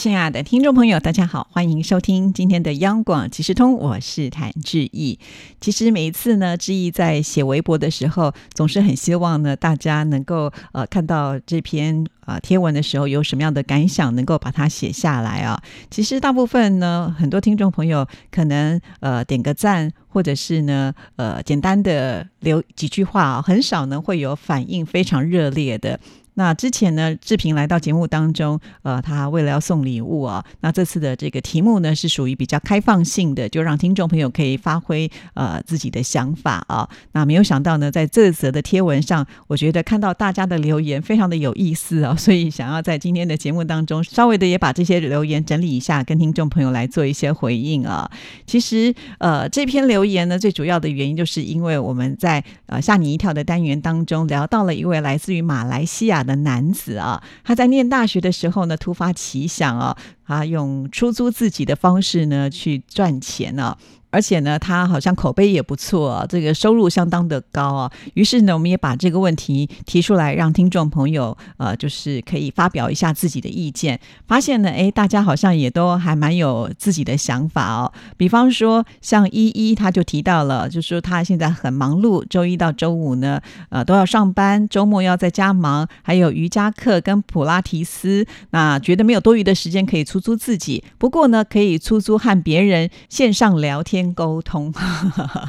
[0.00, 5.18] 亲爱的听众朋友，大家好，欢迎收听今天的央广即时通，我是谭志毅。
[5.60, 15.62] 其实每一次呢，志毅在写微博的时候，总是很希望呢，大家能够呃看到这篇呃贴文的时候有什么样的感想，能够把它写下来啊。
[15.90, 26.00] 其实大部分呢，很多听众朋友可能呃点个赞，或者是呢呃简单的留几句话啊，很少呢会有反应非常热烈的。
[26.34, 36.88] 那之前呢，志平来到节目当中，呃，他为了要送礼物啊，那这次的这个题目呢是属于比较开放性的，就让听众朋友可以发挥呃自己的想法啊。
[37.12, 48.10] 那没有想到呢，在这则的贴文上，我觉得看到大家的留言非常的有意思啊， 所以想要在今天的节目当中稍微的也把这些留言整理一下，跟听众朋友来做一些回应啊。
[48.46, 56.40] 其实呃，这篇留言呢，最主要的原因就是因为我们在呃吓你一跳的单元当中聊到了一位来自于马来西亚的。
[56.40, 59.94] 男子啊，他在念大学的时候呢，突发奇想啊，
[60.38, 63.76] 他用出租自己的方式呢去赚钱啊。
[64.12, 67.92] 而且呢，他好像口碑也不错，这个收入相当的高啊。
[68.14, 74.00] 于是呢，我们也把这个问题提出来，让听众朋友呃，就是可以发表一下自己的意见。
[74.26, 77.92] 发现呢，哎，大家好像也都还蛮有自己的想法哦。
[78.16, 90.84] 比方说，像依依，他就提到了，就说他现在很忙碌，周一到周五呢，呃，都要上班，周末要在家忙，还有瑜伽课跟普拉提斯，那觉得没有多余的时间可以出租自己。
[90.98, 94.14] 不过呢，可以出租和别人线上聊天。
[94.14, 94.72] 沟通，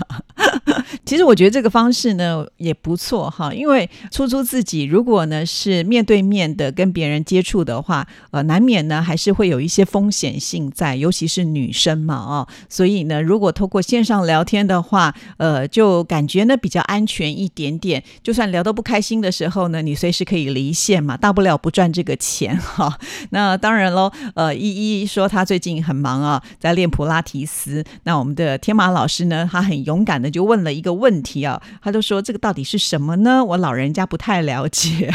[1.11, 18.03] 其实我觉得这个方式呢也不错哈，因为出租自己，如果呢是面对面的跟别人接触的话，呃，难免呢还是会有一些风险性在，尤其是女生嘛哦，所以呢，如果透过线上聊天的话，呃，就感觉呢比较安全一点点。
[18.23, 22.97] 就算聊得不开心的时候呢，你随时可以离线嘛，大不了不赚这个钱哈。
[23.31, 28.31] 那当然喽，呃，依依说她最近很忙啊，在练普拉提斯，那我们。
[28.33, 33.43] 的天马老师呢，他很勇敢的就问了一个问题啊，他就说这个到底是什么呢？
[33.43, 35.11] 我老人家不太了解。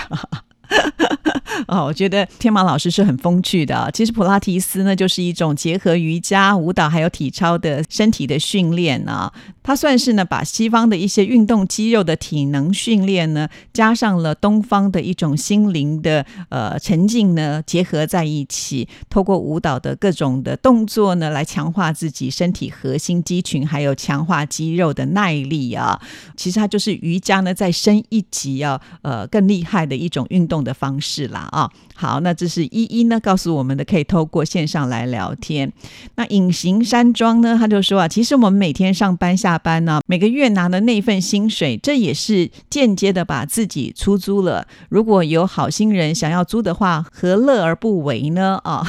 [1.69, 3.91] 哦，我觉得天马老师是很风趣的。
[3.93, 9.33] 其实普拉提斯呢，就是一种结合瑜伽、舞蹈还有体操的身体的训练啊。
[9.62, 26.00] 它算是呢，把西方的一些运动肌肉的体能训练呢，加上了东方的一种心灵的呃沉浸呢，结合在一起，透过舞蹈的各种的动作呢，来强化自己身体核心肌群，还有强化肌肉的耐力啊。
[26.37, 31.71] 其实它就是瑜伽呢，再升一级啊，呃，更厉害的一种运动的方式啦啊。
[31.95, 35.73] 好，那这是一一呢告诉我们的，可以透过线上来聊天。
[36.17, 44.67] 那隐形山庄呢，他就说啊，其实我们每天上班下班呢，每个月拿的那份薪水，这也是间接的把自己出租了。
[44.91, 48.61] 如果有好心人想要租的话，何乐而不为呢？
[48.62, 48.87] 啊，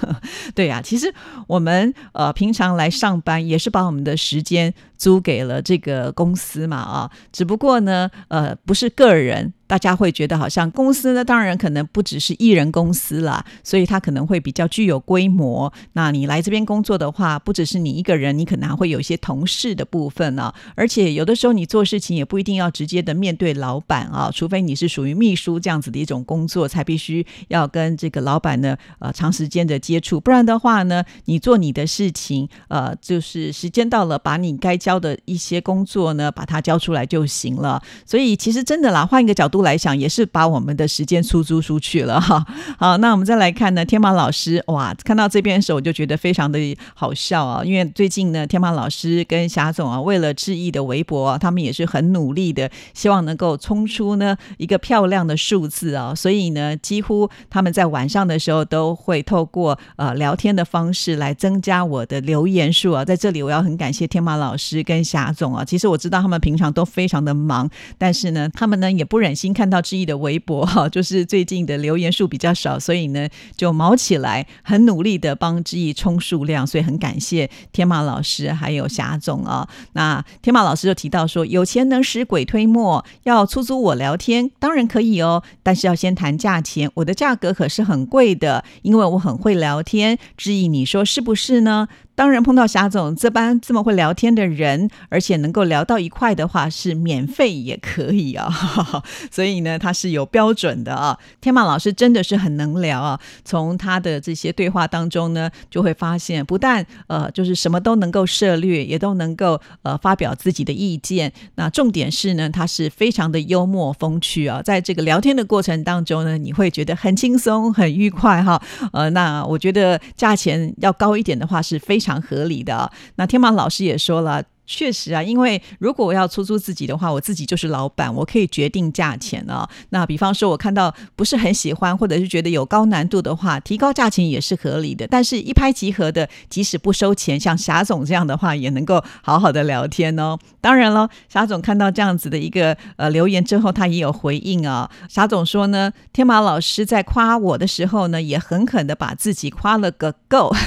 [0.56, 1.12] 对呀，其实
[1.46, 9.52] 我们呃平常来上班也是把我们的时间租给了这个公司嘛啊，只不过呢，呃，不是个人。
[9.68, 15.72] 大家会觉得好像公司呢，当然可能不只是艺人公司啦，所以它可能会比较具有规模。
[15.94, 20.54] 那你来这边工作的话，不只是你一个人，你可能还会有一些同事的部分呢。
[20.76, 30.20] 而且有的时候你做事情也不一定要直接的面对老板啊，除非你是属于秘书这样子的一种工作，才必须要跟这个老板呢呃长时间的接触。
[30.20, 37.82] 不然的话呢，你做你的事情，呃，就是时间到了，把你该交的一些工作呢，把它交出来就行了。
[38.06, 39.56] 所以其实真的啦，换一个角度。
[39.66, 42.46] 来想也是把我们的时间出租出去了哈。
[42.78, 46.58] 好，那我们再来看呢，天马老师哇，看到这边的时候我就觉得非常的
[46.94, 63.04] 好笑啊，因为最近呢，天马老师跟霞总啊，为了致意的微博，他们也是很努力的，希望能够冲出呢一个漂亮的数字啊，所以呢，几乎他们在晚上的时候都会透过呃聊天的方式来增加我的留言数啊。
[63.04, 67.68] 在这里我要很感谢天马老师跟霞总啊，其实我知道他们平常都非常的忙，
[67.98, 69.52] 但是呢，他们呢也不忍心。
[69.52, 73.26] 看到志毅的微博哈，就是最近的留言数比较少，所以呢
[73.56, 79.66] 就毛起来，很努力的帮志毅冲数量，所以很感谢天马老师还有霞总啊。
[79.94, 90.18] 那天马老师就提到说，有钱能使鬼推磨，要出租我聊天当然可以哦，但是要先谈价钱，我的价格可是很贵的，因为我很会聊天。
[90.36, 91.88] 志毅，你说是不是呢？
[92.16, 98.52] 当然碰到霞总这般这么会聊天的人，而且能够聊到一块的话，是免费也可以啊。
[99.30, 101.16] 所以呢，他是有标准的啊。
[101.40, 111.30] 天马老师真的是很能聊啊，从他的这些对话当中呢，就会发现不但呃就是什么都能够涉略，也都能够呃发表自己的意见。
[111.56, 118.60] 那重点是呢，他是非常的幽默风趣啊，在这个聊天的过程当中呢，你会觉得很轻松、很愉快哈。
[118.92, 122.90] 呃，那我觉得价钱要高一点的话是非常常合理的。
[123.16, 124.44] 那天马老师也说了。
[124.68, 129.68] 确实啊，因为如果我要出租自己的话，我自己就是老板，我可以决定价钱啊。
[129.90, 135.06] 那比方说，我看到不是很喜欢，或者是觉得有高难度的话，提高价钱也是合理的。
[135.06, 140.36] 但是，一拍即合的，即使不收钱，像霞总这样的话，也能够好好的聊天哦。
[140.60, 144.90] 当然了，霞总看到这样子的一个呃留言之后，他也有回应啊。
[145.08, 150.52] 霞总说呢，天马老师在夸我的时候呢，也狠狠的把自己夸了个够。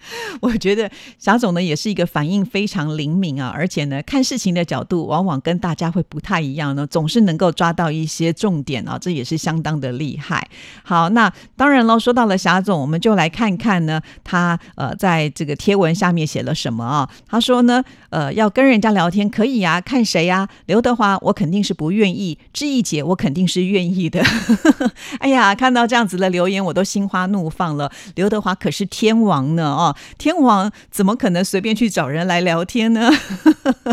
[0.40, 10.48] 我觉得霞总呢也是一个反应非常灵敏啊，而且呢看事情的角度往往跟大家会不太一样呢，总是能够抓到一些重点啊，这也是相当的厉害。
[10.82, 17.08] 好，那当然喽，说到了霞总，我们就来看看呢，他呃在这个贴文下面写了什么啊？
[17.26, 20.48] 他说呢，呃，要跟人家聊天可以呀，看谁呀？
[20.66, 24.22] 刘德华，我肯定是不愿意；志毅姐，我肯定是愿意的。
[25.18, 27.90] 哎呀，看到这样子的留言，我都心花怒放了。
[28.14, 29.87] 刘德华可是天王呢，哦。
[30.18, 33.10] 天王怎么可能随便去找人来聊天呢？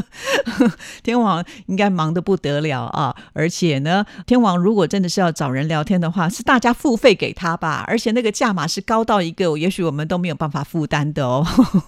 [1.04, 3.16] 天王应该忙得不得了啊！
[3.34, 7.84] 而且呢，天王如果真的是要找人聊天的话，是大家付费给他吧？
[7.88, 11.46] 而且那个价码是高到一个，也许我们都没有办法负担的哦。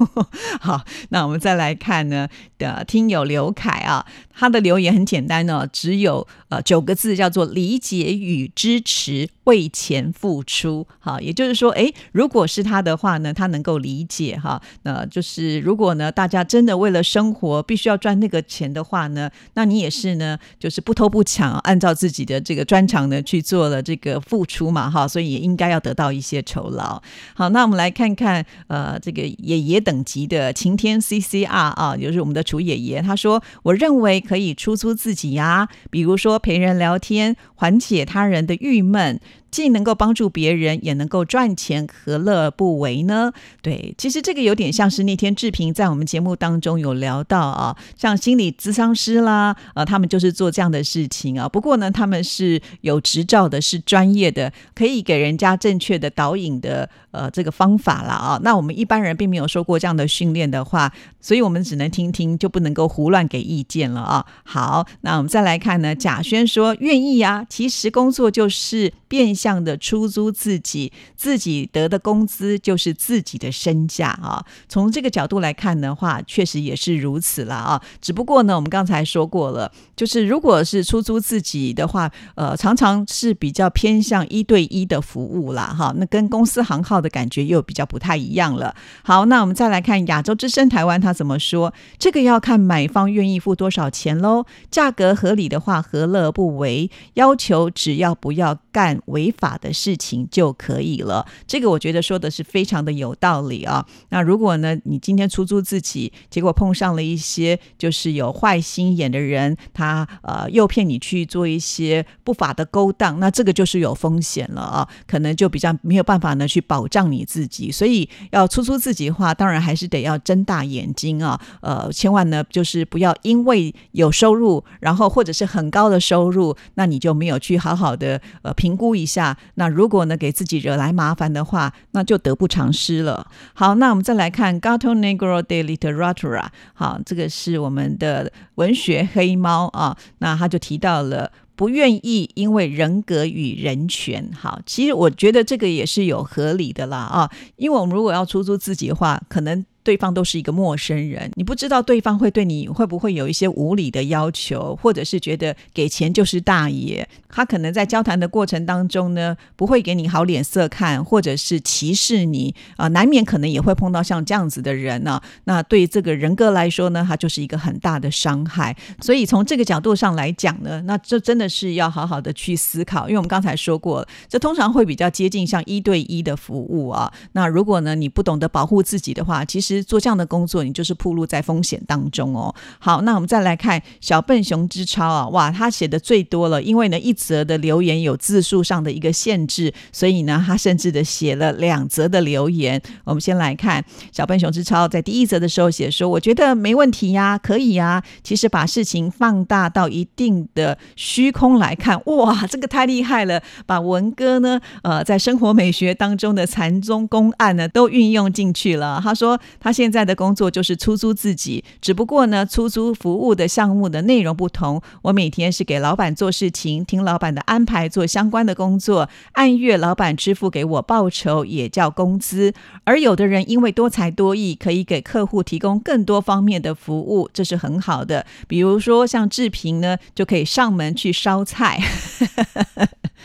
[0.60, 2.28] 好，那我们再来看呢
[2.58, 9.30] 的听友刘凯啊，他的留言很简单呢，只有呃九个字，叫做理解与支持。
[9.48, 14.62] 为钱付出，好，也就是说，哎，如果是他的话呢，他能够理理解哈。
[14.84, 27.02] 那就是如果呢，大家真的为了生活必须要赚那个钱的话呢，那你也是呢，就是不偷不抢，按照自己的这个专长呢去做了这个付出嘛，哈，所以也应该要得到一些酬劳。
[27.34, 39.20] 好，那我们来看看，呃，这个爷爷等级的晴天 CCR 啊，就是我们的楚爷爷，他说，我认为可以出租自己呀，比如说陪人聊天，缓解他人的郁闷。
[39.50, 43.32] 既能够帮助别人，也能够赚钱，何乐而不为呢？
[43.62, 51.48] 对，其实这个有点像是那天志平在我们节目当中有聊到啊，像心理咨商师啦，呃，他们就是做这样的事情啊。
[51.48, 58.40] 不过呢，他们是有执照的，是专业的，可以给人家正确的导引的呃这个方法了啊。
[58.44, 60.92] 那我们一般人并没有受过这样的训练的话，
[61.22, 64.26] 所以我们只能听听，就不能够胡乱给意见了啊。
[64.44, 69.37] 好，那我们再来看呢，贾轩说愿意啊，其实工作就是变。
[69.38, 74.44] 向的出租自己，自己得的工资就是自己的身价啊。
[74.68, 77.82] 从这个角度来看的话，确实也是如此了啊。
[78.02, 85.94] 只不过呢，我们刚才说过了，就是如果是出租自己的话，呃，常常是比较偏向一对一的服务啦，哈。
[85.98, 88.76] 那跟公司行号的感觉又比较不太一样了。
[89.04, 91.74] 好，那我们再来看亚洲之声台湾，他怎么说？
[92.00, 94.46] 这个要看买方愿意付多少钱喽。
[94.72, 96.90] 价格合理的话，何乐不为？
[97.14, 99.27] 要求只要不要干违。
[99.28, 103.86] 违法的事情就可以了，这个我觉得说的是非常的有道理啊。
[104.10, 117.70] 那如果呢，你今天出租自己，结果碰上了一些就是有坏心眼的人，他呃诱骗你去做一些不法的勾当，那这个就是有风险了啊，可能就比较没有办法呢去保障你自己。
[117.72, 129.17] 所以要出租自己的话，当然还是得要睁大眼睛啊，呃，千万呢就是不要因为有收入，然后或者是很高的收入，那你就没有去好好的呃评估一下。
[129.18, 133.26] 下，那如果呢给自己惹来麻烦的话，那就得不偿失了。
[133.56, 136.46] 好，那我们再来看 Gato Negro de Literatura，
[136.76, 144.30] 好，这个是我们的文学黑猫啊，那他就提到了不愿意，因为人格与人权。
[144.40, 149.66] 好，其实我觉得这个也是有合理的啦啊，因为我们如果要出租自己的话，可能。
[149.88, 157.08] 对方都是一个陌生人，你不知道对方会对你会不会有一些无理的要求，或者是觉得给钱就是大爷。
[157.30, 165.22] 他可能在交谈的过程当中呢，不会给你好脸色看，或者是歧视你啊，难免可能也会碰到像这样子的人呢。
[165.46, 168.76] 那对这个人格来说呢，他就是一个很大的伤害。
[169.00, 177.14] 所以从这个角度上来讲呢，那这真的是要好好的去思考，因为我们刚才说过，这通常会比较接近像一对一的服务啊。
[177.32, 179.77] 那如果呢你不懂得保护自己的话，其实。
[179.84, 182.54] 做这样的工作，你就是暴露在风险当中哦。
[182.80, 192.82] 好，那我们再来看小笨熊之超啊，哇，他写的最多了，因为呢一则的留言有字数上的一个限制，所以呢他甚至的写了两则的留言。
[193.04, 198.04] 我们先来看小笨熊之超在第一则的时候写说，我觉得没问题呀，可以呀。
[198.24, 209.00] 其实把事情放大到一定的虚空来看，哇，这个太厉害了，把文哥呢，呃，在生活美学当中的禅宗公案呢，都运用进去了。
[209.04, 214.82] 他说他现在的工作就是出租自己，只不过呢，出租服务的项目的内容不同。
[215.02, 222.54] 我每天是给老板做事情，听老板的安排做相关的工作，按月老板支付给我报酬，也叫工资。
[222.86, 228.26] 而有的人因为多才多艺，可以给客户提供更多方面的服务，这是很好的。
[228.48, 231.78] 比如说像志平呢，就可以上门去烧菜。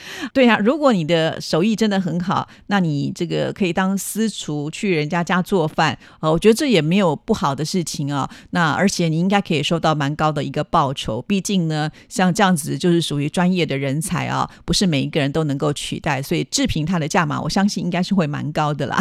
[0.32, 8.28] 对呀，如果你的手艺真的很好，那你这个可以当私厨去人家家做饭，呃，我觉得这也没有不好的事情啊。
[8.50, 16.22] 那而且你应该可以收到蛮高的一个报酬，毕竟呢，像这样子就是属于专业的人才啊，不是每一个人都能够取代。
[16.22, 18.98] 所以志平他的价码，我相信应该是会蛮高的啦。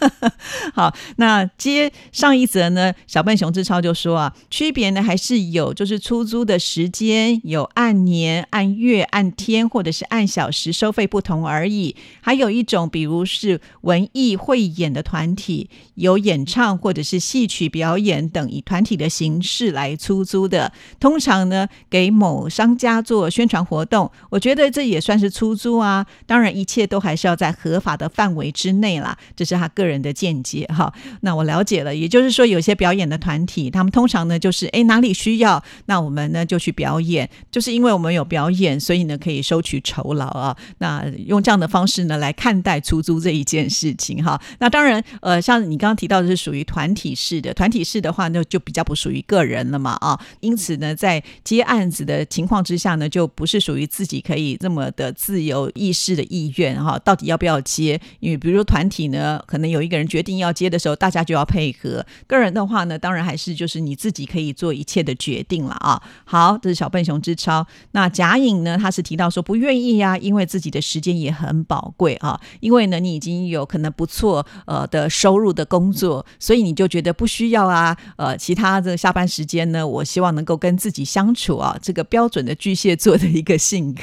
[0.74, 11.96] 好，那接上一则呢，小笨熊志超就说啊，区别呢还是有，就是出租的时间有按年、按月、按天，或者是按半小时收费不同而已。
[12.20, 24.10] 还有一种，比如是文艺汇演的团体，有演唱或者是戏曲表演等以团体的形式来出租的，通常呢给某商家做宣传活动。
[24.28, 26.04] 我觉得这也算是出租啊。
[26.26, 29.16] 当然，一切都还是要在合法的范围之内啦。
[29.34, 30.92] 这是他个人的见解哈。
[31.22, 40.56] 那我了解了，也就是说，有些表演的团体，他们通常呢就是哎哪里需要，那我们呢就去表演，就是因为我们有表演，所以呢可以收取酬劳啊。
[40.78, 44.40] 那用这样的方式呢来看待出租这一件事情哈。
[44.58, 50.18] 那当然，呃，像你刚刚提到的是属于团体式的，团体式的话，那就比较不属于个人了嘛啊。
[50.40, 56.98] 因此呢，在接案子的情况之下呢，就不是属于自己可以这么的自由意识的意愿哈。
[56.98, 58.00] 到底要不要接？
[58.20, 62.04] 因为比如说团体呢，可能有一个人决定要接的时候，大家就要配合。
[62.26, 66.02] 个人的话呢，当然还是就是你自己可以做一切的决定了啊。
[66.24, 67.66] 好，这是小笨熊之超。
[67.92, 72.38] 那贾颖呢，他是提到说不愿意呀，因为自己的时间也很宝贵啊。
[72.58, 77.96] 因为呢，你已经有可能不错呃的收入的工作，所以你就觉得不需要啊。
[78.16, 81.78] 呃，其他的下班时间呢，我希望能够跟自己相处啊。
[81.80, 84.00] 这个标准的巨蟹座的一个性格。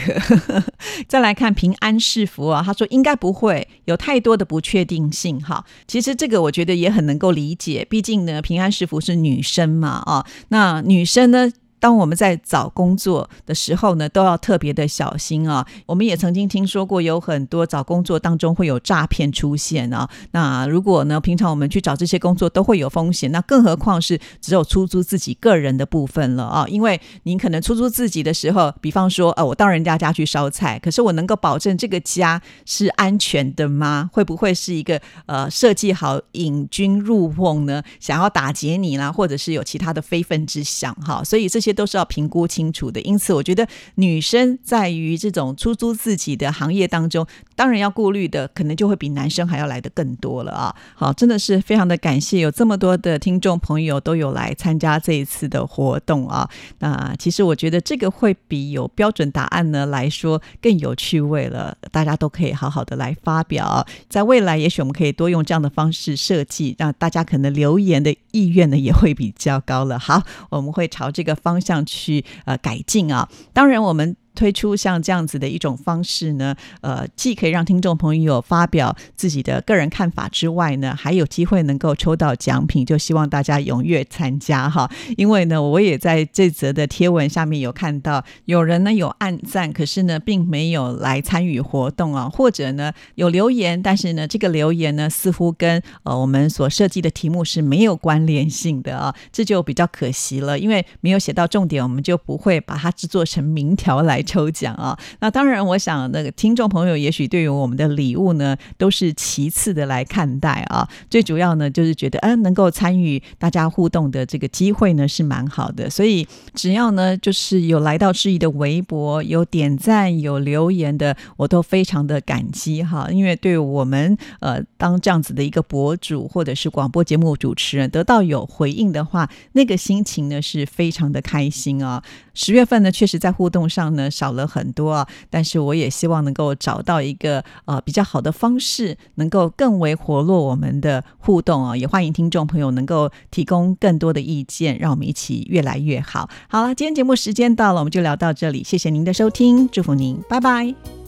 [1.09, 5.65] 再来看平安是福啊，他说应该不会有太多的不确定性哈。
[5.87, 11.51] 其实这个我觉得也很能够理解，毕竟呢，平安是福是女生嘛啊，那女生呢？
[11.79, 15.65] 当我们在找工作的时候呢，都要特别的小心啊。
[15.85, 20.09] 我们也曾经听说过，有很多找工作当中会有诈骗出现啊。
[20.31, 26.65] 那如果呢，平常我们去找这些工作都会有风险，那更何况是只有出租自己个人的部分了啊？
[26.67, 34.09] 因为您可能出租自己的时候，比方说，呃，我到人家家去烧菜，可是我能够保证这个家是安全的吗？
[34.11, 37.83] 会不会是一个呃设计好引君入瓮呢？
[37.99, 41.23] 想要打劫你啦，或者是有其他的非分之想哈？
[41.23, 41.66] 所以这些。
[41.67, 50.73] 些都是要评估清楚的，因此我觉得女生在于这种出租自己的行业当中，当然要顾虑的可能就会比男生还要来的更多了啊！
[50.95, 56.49] 好，真的是非常的感谢有这么多的听众朋友都有来参加这一次的活动啊！
[56.79, 69.99] 那其实我觉得这个会比有标准答案呢来说更有趣味了，大家都可以好好的来发表，在未来也许我们可以多用这样的方式设计，让大家可能留言的意愿呢也会比较高了。
[69.99, 71.56] 好，我们会朝这个方。
[71.57, 74.15] 方向去呃改进啊，当然我们。
[74.37, 84.87] 推出像这样子的一种方式呢，呃，既可以让听众朋友发表自己的个人看法之外呢，还有机会能够抽到奖品，就希望大家踊跃参加哈。
[85.17, 104.23] 因为呢，我也在这则的贴文下面有看到有人呢有按赞，可是呢并没有来参与活动啊，或者呢有留言，但是呢这个留言呢似乎跟呃我们所设计的题目是没有关联性的啊，这就比较可惜了，因为没有写到重点，我们就不会把它制作成名条来。
[104.37, 110.87] 抽奖啊，那当然，我想那个听众朋友也许对于我们的礼物呢，都是其次的来看待啊。
[111.09, 115.89] 最主要呢，就是觉得嗯，能够参与大家互动的这个机会呢，是蛮好的。
[115.89, 123.07] 所以只要呢，就是有来到质疑的微博，有点赞、有留言的，我都非常的感激哈。
[123.09, 132.03] 因为对我们呃，当这样子的一个博主或者是广播节目主持人得到有回应的话，那个心情呢是非常的开心啊。
[132.33, 134.11] 十月份呢，确实在互动上呢。
[134.17, 135.07] 少了很多啊。
[135.29, 141.77] 但是我也希望能够找到一个呃比较好的方式，能够更为活络我们的互动啊。
[141.77, 146.29] 也欢迎听众朋友能够提供更多的意见，让我们一起越来越好。
[146.49, 151.06] 好了，今天节目时间到了，我们就聊到这里，谢谢您的收听，祝福您，拜拜。